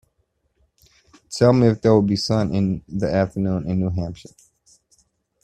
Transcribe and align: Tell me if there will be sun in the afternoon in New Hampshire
Tell 1.29 1.53
me 1.53 1.67
if 1.67 1.79
there 1.83 1.93
will 1.93 2.01
be 2.01 2.15
sun 2.15 2.55
in 2.55 2.83
the 2.87 3.05
afternoon 3.05 3.69
in 3.69 3.77
New 3.81 3.91
Hampshire 3.91 4.33